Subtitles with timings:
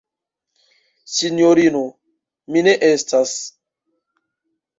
[1.15, 1.81] Sinjorino,
[2.55, 3.35] mi ne estas.